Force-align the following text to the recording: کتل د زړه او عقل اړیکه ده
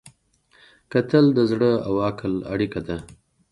کتل 0.91 1.25
د 1.37 1.39
زړه 1.51 1.71
او 1.87 1.93
عقل 2.07 2.33
اړیکه 2.53 2.79
ده 2.87 2.97